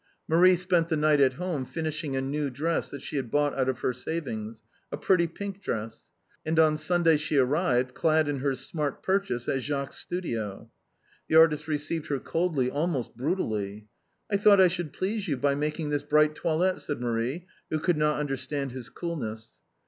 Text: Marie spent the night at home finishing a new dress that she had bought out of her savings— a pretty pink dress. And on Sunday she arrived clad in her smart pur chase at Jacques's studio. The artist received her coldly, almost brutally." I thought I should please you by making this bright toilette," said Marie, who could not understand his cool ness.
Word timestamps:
Marie 0.27 0.55
spent 0.55 0.89
the 0.89 0.97
night 0.97 1.19
at 1.21 1.33
home 1.33 1.63
finishing 1.63 2.15
a 2.15 2.21
new 2.21 2.49
dress 2.49 2.89
that 2.89 3.03
she 3.03 3.17
had 3.17 3.29
bought 3.29 3.55
out 3.55 3.69
of 3.69 3.81
her 3.81 3.93
savings— 3.93 4.63
a 4.91 4.97
pretty 4.97 5.27
pink 5.27 5.61
dress. 5.61 6.09
And 6.43 6.57
on 6.57 6.75
Sunday 6.77 7.17
she 7.17 7.37
arrived 7.37 7.93
clad 7.93 8.27
in 8.27 8.37
her 8.39 8.55
smart 8.55 9.03
pur 9.03 9.19
chase 9.19 9.47
at 9.47 9.61
Jacques's 9.61 9.97
studio. 9.99 10.71
The 11.29 11.35
artist 11.35 11.67
received 11.67 12.07
her 12.07 12.17
coldly, 12.19 12.67
almost 12.67 13.15
brutally." 13.15 13.85
I 14.33 14.37
thought 14.37 14.59
I 14.59 14.69
should 14.69 14.91
please 14.91 15.27
you 15.27 15.37
by 15.37 15.53
making 15.53 15.91
this 15.91 16.01
bright 16.01 16.33
toilette," 16.33 16.81
said 16.81 16.99
Marie, 16.99 17.45
who 17.69 17.77
could 17.77 17.97
not 17.97 18.19
understand 18.19 18.71
his 18.71 18.89
cool 18.89 19.17
ness. 19.17 19.59